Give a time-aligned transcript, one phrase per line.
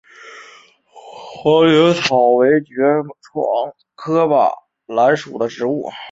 [1.43, 2.73] 黄猄草为爵
[3.21, 4.49] 床科马
[4.87, 5.91] 蓝属的植物。